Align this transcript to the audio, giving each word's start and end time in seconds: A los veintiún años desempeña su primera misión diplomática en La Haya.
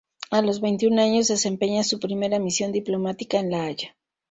A 0.31 0.41
los 0.41 0.61
veintiún 0.61 0.97
años 0.97 1.27
desempeña 1.27 1.83
su 1.83 1.99
primera 1.99 2.39
misión 2.39 2.71
diplomática 2.71 3.37
en 3.37 3.51
La 3.51 3.65
Haya. 3.65 3.95